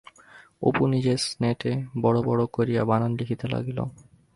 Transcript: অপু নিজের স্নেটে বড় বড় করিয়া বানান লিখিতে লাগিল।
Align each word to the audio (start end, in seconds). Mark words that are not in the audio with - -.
অপু 0.61 0.83
নিজের 0.93 1.17
স্নেটে 1.25 1.71
বড় 2.01 2.17
বড় 2.21 2.41
করিয়া 2.55 2.81
বানান 2.85 3.11
লিখিতে 3.19 3.45
লাগিল। 3.53 3.79